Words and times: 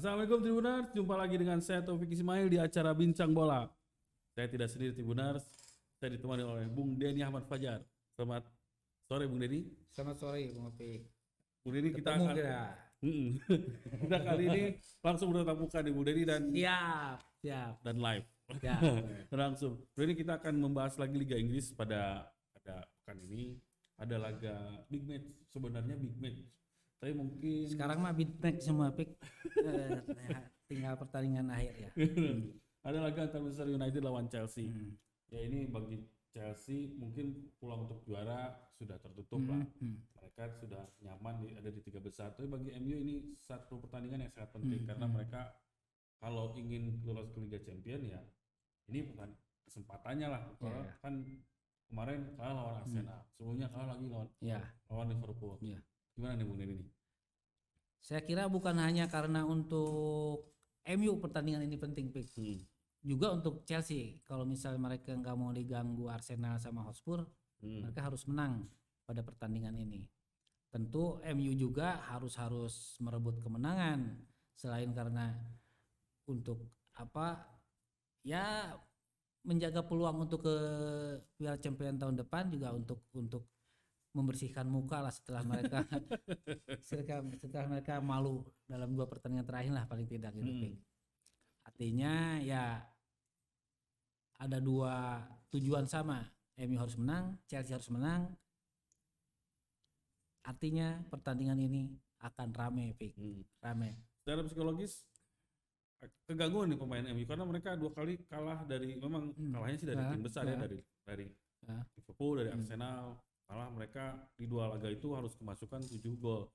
Assalamualaikum 0.00 0.40
Tribuners, 0.40 0.88
jumpa 0.96 1.12
lagi 1.12 1.36
dengan 1.36 1.60
saya 1.60 1.84
Taufik 1.84 2.08
Ismail 2.08 2.48
di 2.48 2.56
acara 2.56 2.96
Bincang 2.96 3.36
Bola. 3.36 3.68
Saya 4.32 4.48
tidak 4.48 4.72
sendiri 4.72 4.96
Tribuners, 4.96 5.44
saya 6.00 6.16
ditemani 6.16 6.40
oleh 6.40 6.64
Bung 6.72 6.96
Denny 6.96 7.20
Ahmad 7.20 7.44
Fajar. 7.44 7.84
Selamat 8.16 8.48
sore 9.04 9.28
Bung 9.28 9.36
Denny. 9.36 9.68
Selamat 9.92 10.16
sore 10.16 10.56
Bung 10.56 10.72
Opik. 10.72 11.04
Bung 11.60 11.72
Denny 11.76 11.92
kita 11.92 12.16
akan 12.16 12.32
kita. 12.32 12.60
Kita 14.00 14.16
kali 14.24 14.42
ini 14.48 14.62
langsung 15.04 15.36
bertatap 15.36 15.56
muka 15.60 15.78
nih 15.84 15.92
Bung 15.92 16.06
Denny 16.08 16.22
dan 16.24 16.42
Siap, 16.48 17.18
siap, 17.44 17.74
dan 17.84 17.96
live 18.00 18.26
siap. 18.56 18.80
langsung. 19.44 19.84
Bung 19.84 20.00
Denny 20.00 20.16
kita 20.16 20.40
akan 20.40 20.64
membahas 20.64 20.96
lagi 20.96 21.20
Liga 21.20 21.36
Inggris 21.36 21.76
pada 21.76 22.24
pada 22.56 22.88
pekan 23.04 23.20
ini. 23.28 23.52
Ada 24.00 24.16
laga 24.16 24.80
big 24.88 25.04
match 25.04 25.28
sebenarnya 25.52 25.92
big 25.92 26.16
match. 26.16 26.40
Tapi 27.00 27.12
mungkin 27.16 27.64
Sekarang 27.64 28.04
mah 28.04 28.12
match 28.12 28.60
semua 28.60 28.92
Pik. 28.92 29.16
Eh, 29.60 29.98
tinggal 30.68 31.00
pertandingan 31.00 31.48
akhir 31.48 31.74
ya. 31.80 31.90
ada 32.86 32.98
laga 33.00 33.24
antara 33.24 33.40
Manchester 33.40 33.68
United 33.72 34.00
lawan 34.04 34.28
Chelsea. 34.28 34.68
Hmm. 34.68 34.94
Ya 35.32 35.40
ini 35.48 35.64
bagi 35.64 36.04
Chelsea 36.30 36.92
mungkin 37.00 37.50
peluang 37.56 37.88
untuk 37.88 38.04
juara 38.04 38.52
sudah 38.76 39.00
tertutup 39.00 39.40
lah. 39.48 39.64
Hmm. 39.80 39.96
Mereka 40.20 40.44
sudah 40.60 40.84
nyaman 41.00 41.40
di, 41.40 41.56
ada 41.56 41.68
di 41.72 41.80
tiga 41.80 42.04
besar. 42.04 42.36
Tapi 42.36 42.46
bagi 42.46 42.68
MU 42.76 42.96
ini 43.00 43.14
satu 43.40 43.80
pertandingan 43.80 44.28
yang 44.28 44.32
sangat 44.36 44.52
penting 44.52 44.84
Hmm, 44.84 44.88
karena 44.92 45.06
hmm. 45.08 45.14
mereka 45.16 45.40
kalau 46.20 46.52
ingin 46.52 47.00
lolos 47.02 47.32
ke 47.32 47.40
Liga 47.40 47.58
Champion 47.64 48.04
ya 48.04 48.20
ini 48.92 49.08
bukan 49.08 49.32
kesempatannya 49.64 50.28
lah. 50.28 50.42
Kalau 50.60 50.84
Ya. 50.84 50.94
kan 51.00 51.14
kemarin 51.88 52.20
kalah 52.36 52.54
lawan 52.54 52.76
Arsenal, 52.84 53.20
sebelumnya 53.34 53.66
kalah 53.72 53.88
lagi 53.96 54.06
lawan 54.06 54.28
Ya, 54.44 54.60
lawan 54.92 55.06
Liverpool. 55.10 55.56
ya. 55.64 55.80
Gimana 56.14 56.36
nih 56.36 56.46
Bung 56.46 56.58
nih? 56.60 56.82
Saya 58.00 58.24
kira 58.24 58.48
bukan 58.48 58.76
hanya 58.80 59.06
karena 59.06 59.44
untuk 59.44 60.50
MU 60.84 61.20
pertandingan 61.20 61.64
ini 61.64 61.76
penting 61.76 62.08
Pik. 62.10 62.28
Hmm. 62.36 62.58
Juga 63.00 63.32
untuk 63.32 63.64
Chelsea. 63.64 64.20
Kalau 64.24 64.44
misalnya 64.44 64.80
mereka 64.80 65.12
nggak 65.16 65.36
mau 65.36 65.52
diganggu 65.52 66.08
Arsenal 66.08 66.60
sama 66.60 66.84
Hotspur, 66.84 67.24
Hmm. 67.60 67.84
mereka 67.84 68.00
harus 68.08 68.24
menang 68.24 68.64
pada 69.04 69.20
pertandingan 69.20 69.76
ini. 69.76 70.08
Tentu 70.72 71.20
MU 71.20 71.52
juga 71.52 72.00
harus 72.08 72.38
harus 72.40 72.96
merebut 73.02 73.36
kemenangan 73.42 74.16
selain 74.56 74.88
karena 74.96 75.36
untuk 76.24 76.72
apa 76.96 77.42
ya 78.22 78.76
menjaga 79.44 79.82
peluang 79.84 80.28
untuk 80.28 80.44
ke 80.46 80.56
Piala 81.36 81.58
Champion 81.58 81.96
tahun 81.96 82.16
depan 82.20 82.52
juga 82.52 82.76
untuk 82.76 83.02
untuk 83.16 83.48
membersihkan 84.10 84.66
muka 84.66 84.98
lah 84.98 85.14
setelah 85.14 85.42
mereka 85.46 85.86
setelah, 86.88 87.22
setelah 87.38 87.66
mereka 87.70 88.02
malu 88.02 88.42
dalam 88.66 88.90
dua 88.90 89.06
pertandingan 89.06 89.46
terakhir 89.46 89.70
lah 89.70 89.86
paling 89.86 90.06
tidak 90.06 90.34
gitu. 90.34 90.74
Hmm. 90.74 90.76
Artinya 91.62 92.12
ya 92.42 92.82
ada 94.40 94.58
dua 94.58 95.22
tujuan 95.52 95.86
sama. 95.86 96.26
MU 96.60 96.76
harus 96.76 96.98
menang, 96.98 97.40
Chelsea 97.48 97.72
harus 97.72 97.88
menang. 97.88 98.28
Artinya 100.44 101.00
pertandingan 101.08 101.56
ini 101.56 101.88
akan 102.20 102.52
rame, 102.52 102.92
Pik. 102.96 103.16
Hmm. 103.16 103.40
Rame. 103.62 103.90
Secara 104.20 104.44
psikologis 104.44 105.04
keganggu 106.24 106.64
nih 106.64 106.80
pemain 106.80 107.04
MU 107.12 107.24
karena 107.28 107.44
mereka 107.44 107.76
dua 107.76 107.92
kali 107.92 108.16
kalah 108.24 108.64
dari 108.64 108.96
memang 108.96 109.36
Hmm. 109.36 109.52
kalahnya 109.52 109.76
sih 109.76 109.88
dari 109.88 110.00
Ya, 110.00 110.08
tim 110.12 110.22
besar 110.24 110.44
ya, 110.48 110.56
ya. 110.56 110.60
dari 110.64 110.78
dari 111.04 111.26
Ya. 111.60 111.76
Liverpool 111.92 112.32
dari 112.40 112.48
Hmm. 112.48 112.56
Arsenal 112.60 113.04
malah 113.50 113.66
mereka 113.74 114.14
di 114.38 114.46
dua 114.46 114.70
laga 114.70 114.86
itu 114.86 115.10
harus 115.10 115.34
kemasukan 115.34 115.82
7 115.82 115.98
gol. 116.22 116.46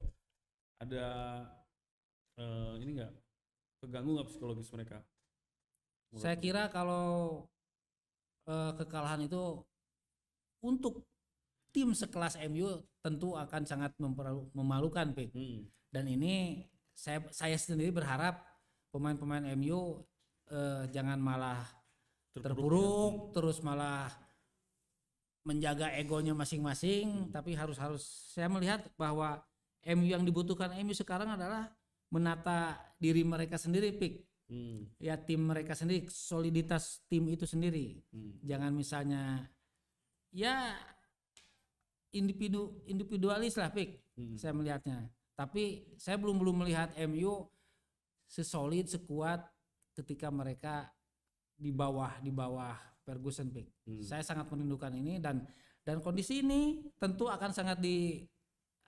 Ada 0.79 1.05
eh, 2.39 2.73
ini 2.79 2.95
enggak 2.95 3.11
keganggu 3.83 4.15
nggak 4.15 4.29
psikologis 4.31 4.71
mereka? 4.71 5.03
Menurut 6.09 6.23
Saya 6.23 6.39
kira 6.39 6.71
kalau 6.71 7.43
eh, 8.47 8.71
kekalahan 8.79 9.27
itu 9.27 9.59
untuk 10.63 11.03
tim 11.75 11.91
sekelas 11.91 12.39
MU 12.47 12.79
tentu 13.03 13.35
akan 13.35 13.67
sangat 13.67 13.91
memalukan, 14.55 15.11
Pik. 15.11 15.35
Hmm. 15.35 15.67
Dan 15.91 16.07
ini 16.07 16.63
saya 16.95 17.27
saya 17.35 17.59
sendiri 17.59 17.91
berharap 17.91 18.39
pemain-pemain 18.95 19.43
MU 19.59 19.99
eh, 20.47 20.87
jangan 20.95 21.19
malah 21.19 21.59
terpuruk 22.35 23.35
terus 23.35 23.59
malah 23.59 24.11
menjaga 25.45 25.93
egonya 25.93 26.33
masing-masing 26.33 27.29
tapi 27.29 27.53
harus 27.53 27.77
harus 27.77 28.01
saya 28.33 28.49
melihat 28.49 28.81
bahwa 28.97 29.39
MU 29.85 30.09
yang 30.09 30.25
dibutuhkan 30.25 30.73
MU 30.81 30.97
sekarang 30.97 31.29
adalah 31.37 31.69
menata 32.09 32.73
diri 32.97 33.21
mereka 33.21 33.55
sendiri 33.55 33.93
pik 33.95 34.15
Hmm. 34.45 34.85
ya 35.01 35.17
tim 35.17 35.41
mereka 35.41 35.73
sendiri 35.73 36.05
soliditas 36.05 37.01
tim 37.09 37.25
itu 37.33 37.49
sendiri 37.49 37.97
Hmm. 38.13 38.37
jangan 38.45 38.69
misalnya 38.77 39.49
ya 40.29 40.77
individu 42.13 42.77
individualis 42.85 43.57
lah 43.57 43.73
pik 43.73 44.05
Hmm. 44.15 44.37
saya 44.37 44.53
melihatnya 44.53 45.09
tapi 45.33 45.89
saya 45.97 46.15
belum 46.21 46.37
belum 46.37 46.61
melihat 46.61 46.93
MU 47.09 47.49
sesolid 48.29 48.85
sekuat 48.87 49.43
ketika 49.97 50.29
mereka 50.29 50.93
di 51.57 51.73
bawah 51.73 52.13
di 52.21 52.29
bawah 52.29 52.77
Ferguson 53.05 53.53
pick. 53.53 53.69
Hmm. 53.85 54.01
Saya 54.01 54.25
sangat 54.25 54.49
merindukan 54.49 54.89
ini 54.91 55.21
dan 55.21 55.45
dan 55.85 56.01
kondisi 56.01 56.41
ini 56.41 56.81
tentu 56.97 57.29
akan 57.29 57.53
sangat 57.53 57.77
di 57.77 58.25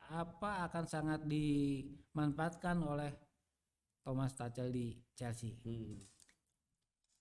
apa 0.09 0.65
akan 0.65 0.83
sangat 0.83 1.21
dimanfaatkan 1.23 2.81
oleh 2.81 3.11
Thomas 4.01 4.33
Tuchel 4.33 4.73
di 4.73 4.85
Chelsea. 5.13 5.53
Hmm. 5.61 6.01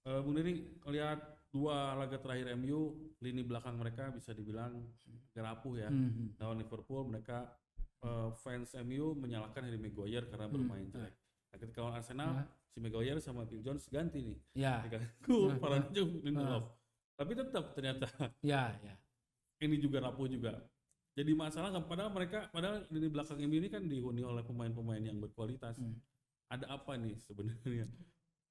Eh, 0.06 0.20
Bung 0.22 0.34
Deni 0.34 0.64
lihat 0.86 1.18
dua 1.50 1.92
laga 1.94 2.16
terakhir 2.16 2.54
MU 2.54 2.94
lini 3.18 3.42
belakang 3.42 3.76
mereka 3.76 4.08
bisa 4.08 4.30
dibilang 4.30 4.86
agak 5.30 5.44
rapuh 5.44 5.74
ya 5.76 5.88
Mhm. 5.90 6.40
lawan 6.40 6.56
Liverpool 6.56 7.04
mereka 7.04 7.52
eh, 7.98 8.28
fans 8.38 8.70
MU 8.78 9.12
menyalahkan 9.12 9.66
Harry 9.66 9.76
Maguire 9.76 10.28
karena 10.30 10.46
bermain 10.46 10.84
Hmm. 10.84 10.94
jelek. 10.94 11.14
Nah, 11.16 11.58
ketika 11.58 11.78
lawan 11.80 11.96
Arsenal, 11.96 12.30
Ya. 12.30 12.44
si 12.70 12.78
Maguire 12.78 13.18
sama 13.18 13.42
Phil 13.44 13.60
Jones 13.60 13.88
ganti 13.88 14.20
nih. 14.22 14.38
Ya, 14.54 14.84
Diganggu 14.84 15.48
Nah, 15.48 15.56
Fernandes 15.58 15.90
nah. 15.90 16.22
Lindelof. 16.22 16.64
Tapi 17.16 17.32
tetap 17.32 17.72
ternyata 17.72 18.06
ya, 18.44 18.76
ya. 18.84 18.94
ini 19.64 19.80
juga 19.80 20.04
rapuh 20.04 20.28
juga. 20.28 20.60
Jadi 21.16 21.32
masalah 21.32 21.72
nggak 21.72 21.88
padahal 21.88 22.12
mereka 22.12 22.38
padahal 22.52 22.84
di 22.92 23.08
belakang 23.08 23.40
MU 23.48 23.56
ini 23.56 23.68
kan 23.72 23.88
dihuni 23.88 24.20
oleh 24.20 24.44
pemain-pemain 24.44 25.00
yang 25.00 25.16
berkualitas. 25.16 25.80
Hmm. 25.80 25.96
Ada 26.52 26.76
apa 26.76 27.00
nih 27.00 27.16
sebenarnya? 27.24 27.88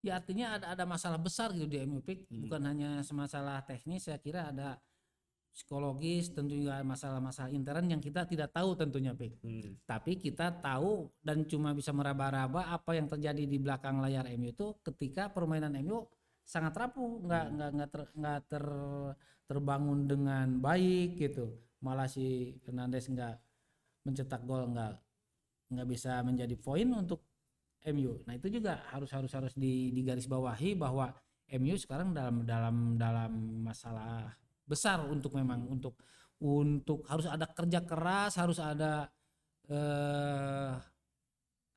Ya 0.02 0.18
artinya 0.18 0.58
ada 0.58 0.74
ada 0.74 0.84
masalah 0.84 1.22
besar 1.22 1.54
gitu 1.54 1.70
di 1.70 1.78
MU 1.86 2.02
Pick. 2.02 2.26
Hmm. 2.26 2.50
bukan 2.50 2.62
hanya 2.66 2.90
masalah 3.14 3.62
teknis, 3.62 4.10
saya 4.10 4.18
kira 4.18 4.50
ada 4.50 4.82
psikologis, 5.56 6.36
tentu 6.36 6.52
juga 6.52 6.84
masalah-masalah 6.84 7.48
intern 7.48 7.88
yang 7.88 8.02
kita 8.04 8.26
tidak 8.26 8.50
tahu 8.50 8.74
tentunya 8.74 9.14
Pick. 9.14 9.38
Hmm. 9.46 9.78
Tapi 9.86 10.18
kita 10.18 10.50
tahu 10.58 11.14
dan 11.22 11.46
cuma 11.46 11.70
bisa 11.78 11.94
meraba-raba 11.94 12.66
apa 12.74 12.98
yang 12.98 13.06
terjadi 13.06 13.46
di 13.46 13.62
belakang 13.62 14.02
layar 14.02 14.26
MU 14.34 14.50
itu 14.50 14.74
ketika 14.82 15.30
permainan 15.30 15.78
MU 15.86 16.10
sangat 16.46 16.74
rapuh, 16.78 17.22
nggak 17.26 17.46
Hmm. 17.50 17.54
nggak 17.58 17.70
nggak 17.76 17.90
ter, 17.94 18.02
nggak 18.16 18.40
ter- 18.52 19.16
terbangun 19.50 20.00
dengan 20.10 20.48
baik 20.62 21.18
gitu. 21.22 21.46
Malah 21.86 22.08
si 22.10 22.56
Fernandes 22.66 23.06
nggak 23.10 23.36
mencetak 24.06 24.42
gol 24.46 24.70
nggak 24.74 24.94
nggak 25.74 25.88
bisa 25.90 26.22
menjadi 26.26 26.56
poin 26.58 26.88
untuk 26.94 27.22
MU. 27.86 28.22
Nah 28.26 28.34
itu 28.38 28.48
juga 28.50 28.82
harus 28.94 29.10
harus 29.14 29.32
harus 29.34 29.54
di, 29.58 29.94
digarisbawahi 29.94 30.78
bahwa 30.78 31.14
MU 31.50 31.76
sekarang 31.78 32.14
dalam 32.18 32.42
dalam 32.46 32.98
dalam 32.98 33.32
masalah 33.66 34.34
besar 34.66 35.06
untuk 35.06 35.38
memang 35.38 35.70
untuk 35.70 35.98
untuk 36.42 37.06
harus 37.10 37.30
ada 37.30 37.46
kerja 37.50 37.86
keras, 37.86 38.38
harus 38.42 38.58
ada 38.62 39.10
eh 39.70 40.74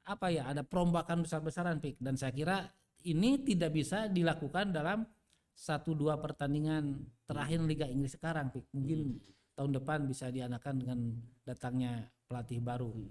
apa 0.09 0.27
ya, 0.33 0.49
ada 0.51 0.63
perombakan 0.65 1.25
besar-besaran 1.25 1.79
Pik 1.85 2.01
dan 2.01 2.17
saya 2.17 2.33
kira 2.33 2.65
ini 3.09 3.41
tidak 3.41 3.73
bisa 3.73 4.07
dilakukan 4.07 4.71
dalam 4.71 5.07
satu 5.53 5.97
dua 5.97 6.21
pertandingan 6.21 7.03
terakhir 7.27 7.59
Liga 7.65 7.87
Inggris 7.89 8.15
sekarang 8.15 8.53
Pik. 8.55 8.71
Mungkin 8.71 9.19
tahun 9.59 9.73
depan 9.75 10.07
bisa 10.07 10.31
diadakan 10.31 10.75
dengan 10.79 10.99
datangnya 11.43 12.07
pelatih 12.31 12.63
baru. 12.63 12.93
Hmm. 12.95 13.11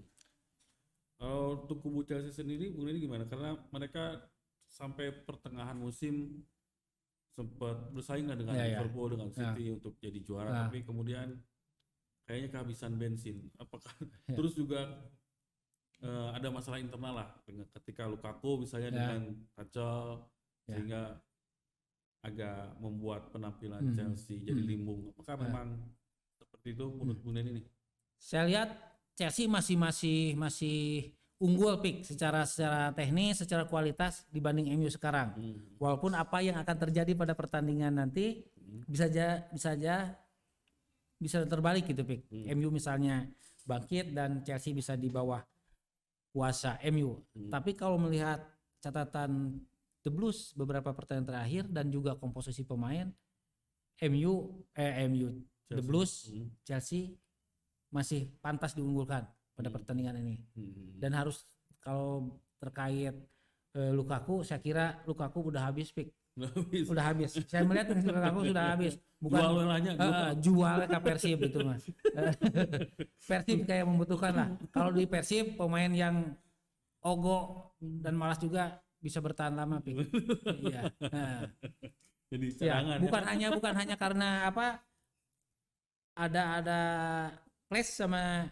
Kalau 1.18 1.42
untuk 1.66 1.82
kubu 1.82 2.06
Chelsea 2.06 2.30
sendiri, 2.30 2.70
Bung 2.70 2.88
ini 2.88 3.02
gimana? 3.04 3.26
Karena 3.26 3.58
mereka 3.74 4.22
sampai 4.70 5.10
pertengahan 5.12 5.74
musim 5.74 6.46
sempat 7.34 7.90
bersaing 7.90 8.30
dengan 8.30 8.54
Ya, 8.54 8.66
ya. 8.66 8.82
Liverpool 8.82 9.18
dengan 9.18 9.30
City 9.34 9.74
untuk 9.74 9.98
jadi 9.98 10.20
juara, 10.22 10.50
Nah. 10.50 10.64
tapi 10.70 10.86
kemudian 10.86 11.38
kayaknya 12.26 12.50
kehabisan 12.54 12.98
bensin. 12.98 13.50
Apakah 13.58 13.94
Ya. 14.30 14.36
terus 14.38 14.54
juga 14.54 15.04
eh, 15.98 16.30
ada 16.34 16.48
masalah 16.50 16.78
internal 16.78 17.14
lah 17.14 17.30
ketika 17.74 18.06
Lukaku 18.06 18.62
misalnya 18.62 18.90
Ya. 18.90 18.96
dengan 18.96 19.22
Tuchel 19.56 20.06
Ya. 20.68 20.76
sehingga 20.76 21.02
agak 22.22 22.76
membuat 22.82 23.32
penampilan 23.32 23.82
Hmm. 23.82 23.96
Chelsea 23.96 24.42
jadi 24.42 24.60
Hmm. 24.60 24.68
limbung. 24.68 25.02
Apakah 25.16 25.36
Ya. 25.38 25.42
memang 25.48 25.68
seperti 26.38 26.68
itu 26.76 26.86
menurut 26.92 27.22
Denny 27.24 27.52
nih? 27.62 27.66
Saya 28.18 28.44
lihat 28.50 28.70
Chelsea 29.16 29.46
masih 29.48 29.78
masih 29.80 30.36
masih 30.36 30.78
unggul 31.38 31.78
pick 31.80 32.02
secara 32.04 32.44
secara 32.50 32.90
teknis, 32.92 33.38
secara 33.38 33.64
kualitas 33.70 34.26
dibanding 34.34 34.74
MU 34.74 34.90
sekarang. 34.90 35.38
Hmm. 35.38 35.58
Walaupun 35.78 36.18
apa 36.18 36.42
yang 36.42 36.58
akan 36.58 36.78
terjadi 36.90 37.14
pada 37.14 37.38
pertandingan 37.38 37.94
nanti 37.96 38.42
bisa 38.86 39.06
aja 39.08 39.46
bisa 39.54 39.78
aja 39.78 39.96
bisa 41.18 41.46
terbalik 41.50 41.86
gitu 41.90 42.04
pick. 42.04 42.26
MU 42.30 42.70
misalnya 42.70 43.26
bangkit 43.66 44.14
dan 44.14 44.42
Chelsea 44.44 44.74
bisa 44.74 44.94
di 44.94 45.08
bawah 45.10 45.42
kuasa 46.38 46.78
MU. 46.86 47.18
Tapi 47.50 47.74
kalau 47.74 47.98
melihat 47.98 48.46
catatan 48.78 49.58
The 50.06 50.14
Blues 50.14 50.54
beberapa 50.54 50.94
pertandingan 50.94 51.34
terakhir 51.34 51.64
dan 51.66 51.90
juga 51.90 52.14
komposisi 52.14 52.62
pemain 52.62 53.10
MU 53.98 54.62
eh 54.78 55.10
MU 55.10 55.34
The 55.66 55.82
Chelsea. 55.82 55.88
Blues 55.90 56.12
Hmm. 56.30 56.48
Chelsea 56.62 57.02
masih 57.90 58.30
pantas 58.38 58.78
diunggulkan 58.78 59.26
pada 59.58 59.70
pertandingan 59.74 60.22
ini 60.22 60.38
Hmm. 60.54 61.02
dan 61.02 61.18
harus 61.18 61.50
kalau 61.82 62.38
terkait 62.62 63.18
eh, 63.74 63.92
Lukaku 63.92 64.46
saya 64.46 64.62
kira 64.62 65.02
Lukaku 65.10 65.50
udah 65.50 65.66
habis 65.66 65.90
pick 65.90 66.14
Nggak 66.38 66.54
bisa. 66.70 66.88
udah 66.94 67.06
habis. 67.10 67.30
Saya 67.50 67.66
melihat 67.66 67.88
Lukaku 67.98 68.40
sudah 68.54 68.66
habis. 68.78 68.94
Bukan 69.18 69.42
Jual 69.42 69.52
welanya, 69.58 69.92
eh, 69.98 70.32
jual 70.38 70.78
ke 70.86 71.00
Persib 71.02 71.40
itu 71.42 71.60
mas. 71.66 71.84
Persib 73.30 73.60
kayak 73.66 73.86
membutuhkan 73.90 74.34
lah. 74.38 74.50
Kalau 74.70 74.94
di 74.94 75.10
Persib 75.10 75.58
pemain 75.58 75.90
yang 75.90 76.38
ogo 77.02 77.74
dan 77.82 78.14
malas 78.14 78.38
juga 78.38 78.78
bisa 78.98 79.22
bertahan 79.22 79.54
lama 79.54 79.78
pick 79.82 80.10
iya. 80.66 80.90
Nah, 81.00 81.46
Jadi 82.28 82.48
ya, 82.60 82.82
cadangan 82.82 82.98
bukan 83.00 83.24
hanya 83.24 83.48
bukan 83.54 83.74
hanya 83.78 83.96
karena 83.96 84.30
apa 84.50 84.84
ada 86.18 86.44
ada 86.60 86.80
clash 87.70 87.94
sama 87.94 88.50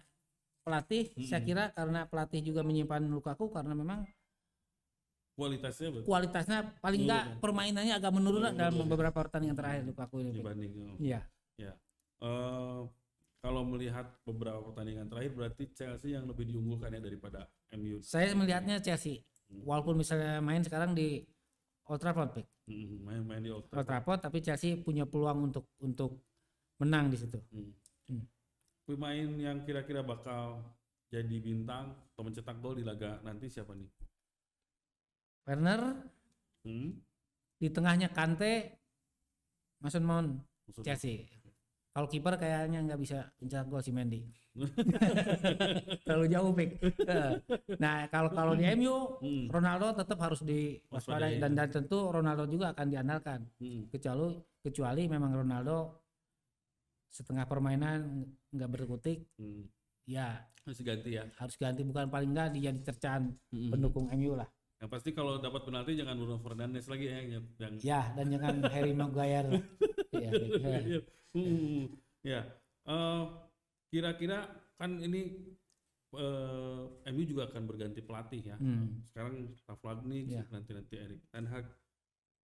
pelatih. 0.65 1.11
Saya 1.21 1.41
Mm-mm. 1.41 1.47
kira 1.49 1.63
karena 1.73 1.99
pelatih 2.09 2.41
juga 2.41 2.61
menyimpan 2.65 3.05
Lukaku 3.09 3.51
karena 3.53 3.73
memang 3.77 4.05
kualitasnya 5.35 5.87
ber- 5.91 6.03
kualitasnya 6.03 6.59
paling 6.79 7.01
enggak 7.03 7.23
ya? 7.25 7.35
permainannya 7.37 7.93
agak 7.93 8.11
menurun 8.11 8.41
lah 8.41 8.51
dalam 8.51 8.73
Menurun. 8.73 8.89
beberapa 8.89 9.17
pertandingan 9.19 9.53
terakhir 9.53 9.81
Lukaku 9.83 10.15
ini 10.19 10.31
dibanding 10.31 10.71
oh. 10.81 10.97
iya 10.97 11.21
Eh, 12.15 12.81
kalau 13.39 13.61
melihat 13.61 14.07
beberapa 14.23 14.63
pertandingan 14.63 15.05
terakhir 15.05 15.35
berarti 15.35 15.67
Chelsea 15.69 16.15
yang 16.15 16.25
lebih 16.25 16.47
diunggulkan 16.47 16.89
ya 16.89 16.97
daripada 16.97 17.45
MU. 17.71 17.99
saya 17.99 18.31
melihatnya 18.31 18.79
Chelsea 18.79 19.19
walaupun 19.61 19.93
misalnya 19.93 20.39
main 20.39 20.63
sekarang 20.63 20.95
di 20.95 21.21
Old 21.85 22.01
Trafford. 22.01 22.41
Hmm, 22.65 22.97
Main-main 23.03 23.43
di 23.43 23.51
Old 23.51 23.61
Old 23.61 23.69
Trafford. 23.69 23.85
Trafford 23.85 24.19
tapi 24.23 24.37
Chelsea 24.39 24.73
punya 24.75 25.03
peluang 25.03 25.51
untuk 25.51 25.69
untuk 25.77 26.17
menang 26.77 27.11
di 27.11 27.17
situ 27.19 27.37
Hmm. 27.51 27.69
Hmm. 28.07 28.23
Pemain 28.85 29.29
yang 29.35 29.61
kira-kira 29.61 30.01
bakal 30.01 30.63
jadi 31.07 31.35
bintang 31.37 31.93
atau 32.09 32.23
mencetak 32.23 32.57
gol 32.57 32.73
di 32.73 32.81
laga 32.81 33.21
nanti 33.21 33.45
siapa 33.45 33.75
nih? 33.75 33.85
Werner 35.45 35.81
Hmm? 36.65 36.97
di 37.55 37.69
tengahnya 37.69 38.09
Kante 38.09 38.73
Mason 39.79 40.01
Mount 40.01 40.41
Maksudnya? 40.65 40.97
Chelsea. 40.97 41.29
Kalau 41.93 42.09
kiper 42.09 42.35
kayaknya 42.35 42.81
nggak 42.83 42.99
bisa 42.99 43.29
mencetak 43.39 43.69
gol 43.69 43.79
si 43.79 43.93
Mendy. 43.93 44.25
Terlalu 46.03 46.25
jauh 46.27 46.51
pick. 46.51 46.79
nah 47.77 48.07
kalau 48.09 48.33
kalau 48.33 48.53
di 48.57 48.65
MU 48.73 49.19
Hmm. 49.21 49.45
Ronaldo 49.47 49.93
tetap 49.93 50.17
harus 50.19 50.41
diwaspadai 50.41 50.89
Waspadai, 50.89 51.31
dan 51.39 51.51
ya. 51.53 51.57
dan 51.63 51.69
tentu 51.71 51.99
Ronaldo 52.09 52.43
juga 52.49 52.73
akan 52.73 52.87
diandalkan. 52.89 53.39
Hmm. 53.61 53.87
Kecuali 53.87 54.35
kecuali 54.59 55.03
memang 55.05 55.31
Ronaldo 55.37 56.01
setengah 57.07 57.45
permainan 57.45 58.25
nggak 58.51 58.69
berkutik, 58.73 59.23
Hmm. 59.37 59.63
ya 60.03 60.41
Harus 60.65 60.81
ganti 60.81 61.13
ya. 61.15 61.23
harus 61.37 61.55
ganti 61.55 61.85
bukan 61.85 62.09
paling 62.09 62.33
nggak 62.33 62.57
dia 62.57 62.73
jadi 62.73 62.79
cercaan 62.83 63.37
Hmm. 63.53 63.71
pendukung 63.71 64.09
MU 64.11 64.35
lah. 64.35 64.49
Yang 64.75 64.89
pasti 64.91 65.09
kalau 65.15 65.39
dapat 65.39 65.63
penalti 65.63 65.95
jangan 65.95 66.19
Bruno 66.19 66.37
Fernandes 66.37 66.91
lagi 66.91 67.07
ya 67.07 67.19
yang 67.23 67.43
yang 67.55 67.73
Ya 67.79 68.01
dan 68.11 68.27
jangan 68.27 68.55
Harry 68.69 68.91
Maguire. 68.91 69.49
ya, 70.11 70.29
ya. 70.31 70.79
Iya. 70.83 70.99
Hmm, 71.31 71.83
ya. 72.23 72.41
Eh, 72.85 73.23
kira-kira 73.87 74.43
kan 74.75 74.99
ini 74.99 75.31
eh, 76.15 76.81
MU 77.11 77.23
juga 77.23 77.47
akan 77.47 77.63
berganti 77.63 78.03
pelatih 78.03 78.41
ya. 78.51 78.57
Hmm. 78.59 78.99
Sekarang 79.07 79.51
Ralf 79.63 79.81
Rangnick, 79.81 80.25
Ya. 80.27 80.43
nanti 80.51 80.71
nanti 80.75 80.95
Erik 80.99 81.23
Ten 81.31 81.47
Hag. 81.47 81.65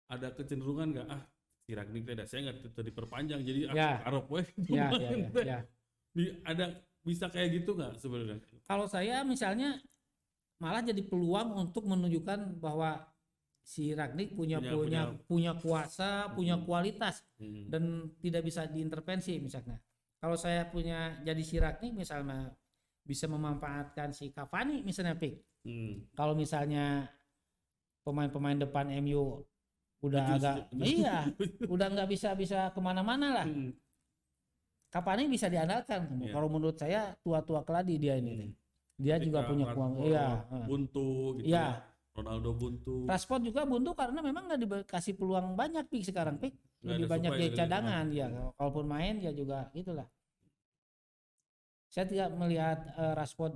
Ada 0.08 0.34
kecenderungan 0.34 0.98
nggak 0.98 1.08
ah 1.12 1.22
si 1.68 1.76
Rangnick 1.76 2.08
tidak 2.08 2.28
saya 2.32 2.48
nggak 2.50 2.72
tadi 2.72 2.88
diperpanjang 2.90 3.42
jadi 3.46 3.60
ah 3.70 3.76
Ya. 3.78 3.90
Arab 4.02 4.26
weh. 4.34 4.48
Ya, 4.66 4.90
ya, 4.90 5.10
ya, 5.14 5.30
ya. 5.54 5.60
Di- 6.18 6.34
ada 6.42 6.82
bisa 7.06 7.30
kayak 7.30 7.62
gitu 7.62 7.78
nggak 7.78 7.94
sebenarnya? 8.02 8.42
Kalau 8.66 8.90
saya 8.90 9.22
misalnya 9.22 9.78
malah 10.58 10.82
jadi 10.82 11.02
peluang 11.02 11.54
untuk 11.56 11.86
menunjukkan 11.86 12.58
bahwa 12.58 13.06
si 13.62 13.92
Ragnik 13.92 14.34
punya 14.34 14.58
Punya- 14.58 14.74
punya 14.74 15.02
punya, 15.28 15.52
kuasa, 15.60 16.32
punya 16.32 16.56
Hmm. 16.56 16.66
kualitas 16.66 17.22
Hmm. 17.38 17.68
dan 17.68 17.84
tidak 18.18 18.42
bisa 18.44 18.66
diintervensi 18.66 19.38
misalnya. 19.38 19.78
Kalau 20.18 20.34
saya 20.34 20.66
punya 20.66 21.20
jadi 21.22 21.44
si 21.44 21.56
Ragnik 21.60 21.94
misalnya 21.94 22.50
bisa 23.04 23.28
memanfaatkan 23.28 24.12
si 24.12 24.32
Cavani 24.32 24.82
misalnya 24.82 25.14
pick. 25.14 25.44
Hmm. 25.62 26.08
Kalau 26.16 26.34
misalnya 26.34 27.12
pemain-pemain 28.02 28.56
depan 28.58 28.88
MU 29.04 29.44
udah 30.00 30.24
agak 30.38 30.56
iya 30.96 31.28
udah 31.68 31.88
nggak 31.92 32.08
bisa 32.08 32.32
bisa 32.34 32.70
ke 32.72 32.80
mana-mana 32.80 33.44
lah 33.44 33.48
Hmm. 33.50 33.74
Cavani 34.88 35.28
bisa 35.28 35.52
diandalkan 35.52 36.08
Iya. 36.24 36.32
kalau 36.32 36.48
menurut 36.48 36.80
saya 36.80 37.12
tua-tua 37.20 37.68
keladi 37.68 38.00
dia 38.00 38.16
ini 38.16 38.48
Hmm. 38.48 38.54
Dia 38.98 39.16
juga 39.18 39.46
punya 39.46 39.66
kuang 39.72 39.94
iya 40.02 40.42
buntu 40.66 41.08
gitu 41.38 41.48
Iya. 41.48 41.66
ya. 41.70 41.76
Ronaldo 42.12 42.50
buntu. 42.52 43.06
Rashford 43.06 43.46
juga 43.46 43.62
buntu 43.64 43.94
karena 43.94 44.20
memang 44.20 44.50
nggak 44.50 44.58
dikasih 44.60 45.14
peluang 45.14 45.54
banyak 45.54 45.86
pik 45.86 46.02
sekarang 46.04 46.36
pik 46.36 46.58
lebih 46.82 47.06
banyak 47.06 47.30
dia 47.32 47.50
cadangan 47.56 48.10
ya 48.10 48.26
kalaupun 48.54 48.86
main 48.86 49.18
ya 49.18 49.30
juga 49.30 49.70
gitulah 49.72 50.10
saya 51.88 52.06
tidak 52.06 52.34
melihat 52.34 52.80
eh, 52.92 53.14
Rashford 53.14 53.54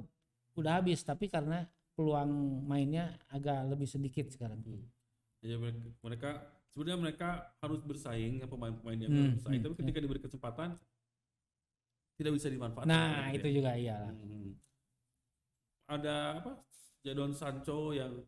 udah 0.56 0.78
habis 0.78 1.02
tapi 1.02 1.26
karena 1.26 1.66
peluang 1.92 2.30
mainnya 2.64 3.18
agak 3.28 3.66
lebih 3.68 3.86
sedikit 3.86 4.30
sekarang 4.30 4.62
Hmm. 4.62 4.86
Ya 5.42 5.58
mereka, 5.58 5.82
mereka 6.00 6.30
sebenarnya 6.70 7.00
mereka 7.02 7.30
harus 7.58 7.82
bersaing 7.82 8.38
ya 8.38 8.48
pemain-pemain 8.48 9.00
yang 9.00 9.10
Hmm, 9.10 9.34
bersaing 9.36 9.58
hmm, 9.58 9.66
tapi 9.66 9.76
ketika 9.76 9.98
diberi 10.00 10.22
kesempatan 10.22 10.78
tidak 12.14 12.32
bisa 12.38 12.48
dimanfaatkan. 12.48 12.86
nah 12.88 13.34
itu 13.34 13.50
ya. 13.50 13.54
juga 13.56 13.72
iyalah 13.74 14.14
Hmm. 14.14 14.54
Ada 15.92 16.40
apa? 16.40 16.52
Jadon 17.04 17.34
Sancho 17.36 17.92
yang 17.92 18.24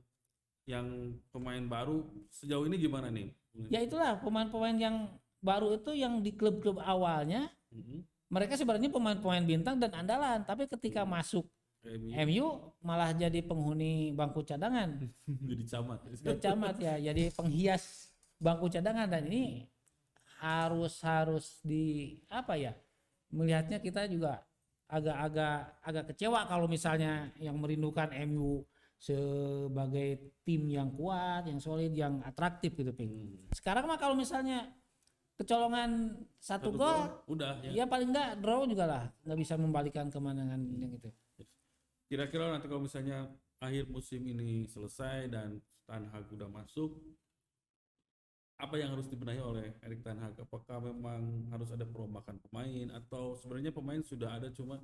yang 0.68 0.88
pemain 1.32 1.64
baru 1.64 2.04
sejauh 2.32 2.68
ini 2.68 2.76
gimana 2.80 3.08
nih? 3.08 3.32
ya 3.70 3.86
itulah 3.86 4.18
pemain-pemain 4.18 4.74
yang 4.74 4.96
baru 5.38 5.78
itu 5.78 5.94
yang 5.94 6.20
di 6.20 6.34
klub-klub 6.34 6.82
awalnya 6.82 7.48
Hmm. 7.74 8.06
mereka 8.30 8.54
sebenarnya 8.54 8.90
pemain-pemain 8.90 9.42
bintang 9.42 9.82
dan 9.82 9.90
andalan 9.98 10.46
tapi 10.46 10.70
ketika 10.70 11.02
masuk 11.06 11.46
MU 11.82 12.14
MU 12.14 12.46
malah 12.86 13.10
jadi 13.14 13.42
penghuni 13.42 14.14
bangku 14.14 14.46
cadangan 14.46 15.10
jadi 15.50 15.64
camat. 15.66 16.00
Ya, 16.22 16.34
camat 16.38 16.76
ya 16.78 16.96
jadi 17.02 17.34
penghias 17.34 18.14
bangku 18.38 18.70
cadangan 18.70 19.10
dan 19.10 19.26
ini 19.26 19.66
harus 20.38 21.02
harus 21.02 21.58
di 21.66 22.18
apa 22.30 22.62
ya 22.62 22.78
melihatnya 23.34 23.82
kita 23.82 24.06
juga 24.06 24.46
agak-agak 24.94 25.58
agak 25.82 26.04
kecewa 26.14 26.46
kalau 26.46 26.70
misalnya 26.70 27.34
yang 27.42 27.58
merindukan 27.58 28.14
MU 28.30 28.62
sebagai 29.02 30.32
tim 30.48 30.64
yang 30.70 30.88
kuat, 30.96 31.44
yang 31.50 31.60
solid, 31.60 31.92
yang 31.92 32.24
atraktif 32.24 32.72
gitu, 32.78 32.96
Ping. 32.96 33.12
Hmm. 33.12 33.52
Sekarang 33.52 33.84
mah 33.84 34.00
kalau 34.00 34.16
misalnya 34.16 34.72
kecolongan 35.36 36.16
satu, 36.40 36.72
gol, 36.72 37.10
udah 37.28 37.60
ya. 37.68 37.84
ya 37.84 37.86
paling 37.90 38.14
enggak 38.14 38.40
draw 38.40 38.64
juga 38.64 38.86
lah, 38.88 39.04
nggak 39.28 39.40
bisa 39.44 39.60
membalikan 39.60 40.08
kemenangan 40.08 40.62
yang 40.80 40.94
itu. 40.94 41.10
Kira-kira 42.08 42.54
nanti 42.54 42.70
kalau 42.70 42.86
misalnya 42.86 43.28
akhir 43.60 43.90
musim 43.92 44.24
ini 44.24 44.70
selesai 44.72 45.28
dan 45.28 45.60
Ten 45.84 46.08
Hag 46.08 46.32
udah 46.32 46.48
masuk, 46.48 46.96
apa 48.58 48.76
yang 48.78 48.94
harus 48.94 49.10
dibenahi 49.10 49.42
oleh 49.42 49.74
Erik 49.82 50.06
Ten 50.06 50.18
Hag? 50.18 50.38
Apakah 50.40 50.80
memang 50.80 51.50
harus 51.50 51.70
ada 51.74 51.84
perombakan 51.84 52.38
pemain 52.40 52.88
atau 52.94 53.36
sebenarnya 53.36 53.74
pemain 53.74 54.00
sudah 54.00 54.40
ada 54.40 54.48
cuma 54.54 54.80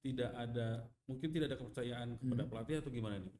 tidak 0.00 0.32
ada 0.32 0.88
mungkin 1.04 1.28
tidak 1.28 1.52
ada 1.52 1.58
kepercayaan 1.60 2.08
kepada 2.16 2.42
Hmm. 2.44 2.50
pelatih 2.50 2.74
atau 2.80 2.90
gimana 2.90 3.20
nih? 3.20 3.32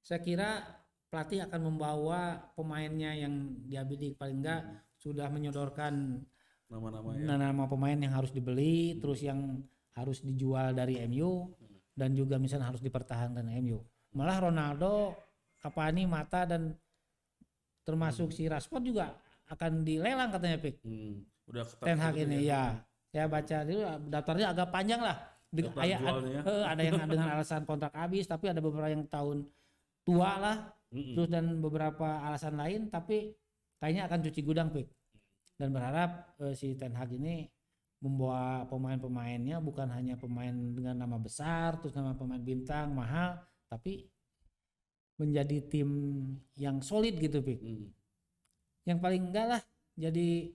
Saya 0.00 0.20
kira 0.22 0.62
pelatih 1.10 1.42
akan 1.44 1.60
membawa 1.60 2.38
pemainnya 2.54 3.12
yang 3.14 3.34
dia 3.66 3.82
bidik 3.82 4.14
paling 4.14 4.38
enggak 4.40 4.62
Hmm. 4.62 4.78
sudah 4.96 5.26
menyodorkan 5.28 6.22
Nama-nama 6.70 7.12
ya. 7.14 7.36
nama 7.36 7.64
pemain 7.68 7.98
yang 7.98 8.14
harus 8.14 8.32
dibeli, 8.32 8.96
terus 8.98 9.20
yang 9.20 9.60
harus 9.92 10.24
dijual 10.24 10.72
dari 10.72 10.98
MU 11.04 11.52
dan 11.92 12.16
juga 12.16 12.34
misalnya 12.34 12.66
harus 12.72 12.82
dipertahankan 12.82 13.46
MU. 13.60 13.78
Malah 14.14 14.48
Ronaldo, 14.48 15.14
Cavani, 15.60 16.06
Mata 16.06 16.46
dan 16.46 16.74
termasuk 17.84 18.32
si 18.32 18.48
Rashford 18.48 18.84
juga 18.84 19.14
akan 19.46 19.84
dilelang 19.84 20.32
katanya 20.32 20.58
Pik. 20.58 20.80
Hmm, 20.82 21.20
udah 21.46 21.64
Ten 21.78 21.98
Hag 22.00 22.16
ini 22.16 22.48
ya. 22.48 22.80
Saya 23.12 23.30
baca 23.30 23.56
dulu 23.62 23.80
daftarnya 24.10 24.46
agak 24.50 24.68
panjang 24.72 24.98
lah. 24.98 25.16
Dengan, 25.54 25.70
Daftar 25.70 25.84
aya- 25.86 26.00
jualnya 26.02 26.30
ya. 26.34 26.40
eh, 26.42 26.64
ada 26.66 26.82
yang 26.82 26.94
dengan 27.06 27.28
alasan 27.38 27.62
kontrak 27.62 27.94
habis, 27.94 28.26
tapi 28.26 28.50
ada 28.50 28.58
beberapa 28.58 28.90
yang 28.90 29.06
tahun 29.06 29.46
tua 30.02 30.32
lah, 30.42 30.56
Mm-mm. 30.90 31.14
terus 31.14 31.30
dan 31.30 31.62
beberapa 31.62 32.18
alasan 32.26 32.58
lain, 32.58 32.90
tapi 32.90 33.30
kayaknya 33.78 34.10
akan 34.10 34.18
cuci 34.26 34.40
gudang 34.42 34.74
pik. 34.74 34.90
Dan 35.54 35.70
berharap 35.70 36.34
eh, 36.42 36.58
si 36.58 36.74
Ten 36.74 36.98
Hag 36.98 37.14
ini 37.14 37.46
membawa 38.02 38.66
pemain-pemainnya 38.66 39.62
bukan 39.62 39.88
hanya 39.94 40.18
pemain 40.18 40.50
dengan 40.52 41.06
nama 41.06 41.16
besar, 41.16 41.78
terus 41.78 41.94
nama 41.94 42.18
pemain 42.18 42.42
bintang 42.42 42.90
mahal, 42.90 43.38
tapi 43.70 44.10
menjadi 45.14 45.62
tim 45.62 45.88
yang 46.58 46.82
solid 46.82 47.14
gitu 47.16 47.38
pik. 47.40 47.60
Mm. 47.62 47.88
Yang 48.84 48.98
paling 49.00 49.22
enggak 49.30 49.46
lah 49.46 49.62
jadi 49.94 50.50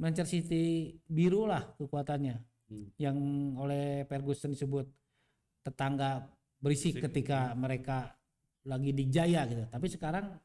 Manchester 0.00 0.40
City 0.40 0.64
biru 1.04 1.44
lah 1.44 1.76
kekuatannya 1.76 2.40
Hmm. 2.70 2.86
yang 3.02 3.18
oleh 3.58 4.06
Ferguson 4.06 4.54
disebut 4.54 4.86
tetangga 5.66 6.30
berisik 6.62 7.02
ketika 7.02 7.50
mereka 7.58 8.14
lagi 8.62 8.94
dijaya 8.94 9.42
gitu. 9.50 9.66
Tapi 9.66 9.86
sekarang 9.90 10.38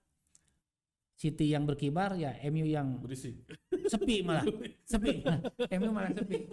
City 1.14 1.54
yang 1.54 1.70
berkibar 1.70 2.18
ya 2.18 2.34
MU 2.50 2.66
yang 2.66 2.98
berisik 2.98 3.46
sepi 3.88 4.26
malah 4.26 4.42
sepi 4.90 5.22
MU 5.80 5.94
malah 5.94 6.12
sepi 6.12 6.50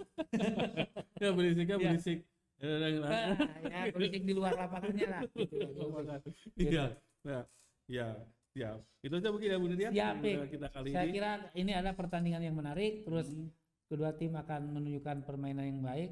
ya 1.17 1.29
berisiknya 1.33 1.75
Ya. 1.75 1.89
berisik 1.89 2.19
Ya, 2.21 2.32
ya, 2.63 2.75
ya. 2.79 2.99
Ah, 3.03 3.27
ya 3.61 3.79
berisik 3.91 4.23
di 4.23 4.33
luar 4.33 4.55
lapangannya 4.55 5.05
lah 5.05 5.21
gitu. 5.35 5.57
Iya, 6.55 6.85
nah, 7.21 7.43
ya, 7.85 8.07
ya, 8.55 8.69
itu 9.01 9.13
aja 9.13 9.29
mungkin 9.29 9.49
ya 9.51 9.57
Bu 9.59 9.67
Nidia. 9.67 9.89
Pik. 10.15 10.37
Kita- 10.49 10.71
kali 10.71 10.89
saya 10.89 11.03
ini. 11.03 11.13
kira 11.13 11.31
ini 11.53 11.71
adalah 11.73 11.93
pertandingan 11.93 12.41
yang 12.41 12.55
menarik 12.55 13.03
terus 13.03 13.27
Hmm. 13.27 13.51
kedua 13.91 14.15
tim 14.15 14.33
akan 14.33 14.73
menunjukkan 14.73 15.27
permainan 15.27 15.65
yang 15.67 15.81
baik 15.83 16.11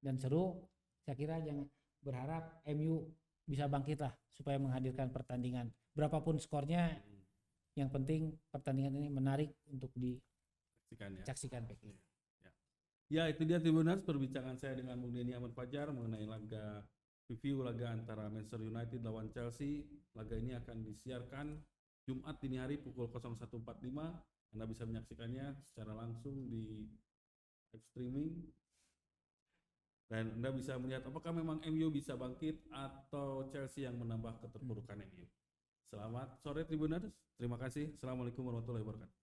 dan 0.00 0.16
seru 0.16 0.56
saya 1.04 1.14
kira 1.14 1.38
jangan 1.38 1.68
berharap 2.00 2.64
MU 2.66 3.04
bisa 3.44 3.68
bangkit 3.68 4.00
lah 4.00 4.10
supaya 4.32 4.56
menghadirkan 4.56 5.12
pertandingan 5.12 5.68
berapapun 5.92 6.40
skornya 6.40 6.96
yang 7.74 7.92
penting 7.92 8.32
pertandingan 8.48 8.96
ini 8.96 9.08
menarik 9.08 9.52
untuk 9.66 9.92
Saksikan 11.22 11.62
ya. 11.68 12.09
Ya, 13.10 13.26
itu 13.26 13.42
dia 13.42 13.58
Tribuners 13.58 14.06
perbincangan 14.06 14.54
saya 14.54 14.78
dengan 14.78 15.02
Bung 15.02 15.10
Denny 15.10 15.34
Ahmad 15.34 15.50
Fajar 15.50 15.90
mengenai 15.90 16.30
laga 16.30 16.86
review 17.26 17.66
laga 17.66 17.90
antara 17.90 18.30
Manchester 18.30 18.62
United 18.62 19.02
lawan 19.02 19.26
Chelsea. 19.34 19.82
Laga 20.14 20.38
ini 20.38 20.54
akan 20.54 20.86
disiarkan 20.86 21.58
Jumat 22.06 22.38
dini 22.38 22.62
hari 22.62 22.78
pukul 22.78 23.10
01.45. 23.10 23.66
Anda 24.54 24.64
bisa 24.70 24.86
menyaksikannya 24.86 25.58
secara 25.66 25.90
langsung 25.98 26.38
di 26.54 26.86
live 27.74 27.82
streaming. 27.90 28.46
Dan 30.06 30.38
Anda 30.38 30.54
bisa 30.54 30.78
melihat 30.78 31.02
apakah 31.10 31.34
memang 31.34 31.66
MU 31.66 31.90
bisa 31.90 32.14
bangkit 32.14 32.62
atau 32.70 33.42
Chelsea 33.50 33.90
yang 33.90 33.98
menambah 33.98 34.38
keterpurukan 34.38 35.02
MU. 35.02 35.26
Selamat 35.90 36.38
sore 36.46 36.62
Tribuners. 36.62 37.10
Terima 37.34 37.58
kasih. 37.58 37.90
Assalamualaikum 37.98 38.46
warahmatullahi 38.46 38.86
wabarakatuh. 38.86 39.18